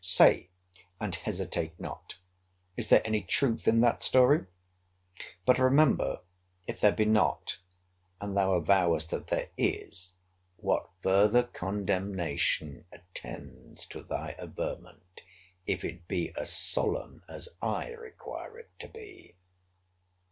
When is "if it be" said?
15.67-16.33